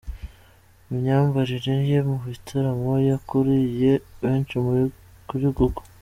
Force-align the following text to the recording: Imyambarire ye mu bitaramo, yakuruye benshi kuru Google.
Imyambarire 0.91 1.73
ye 1.89 1.99
mu 2.07 2.17
bitaramo, 2.27 2.93
yakuruye 3.09 3.91
benshi 4.21 4.55
kuru 5.27 5.45
Google. 5.57 5.85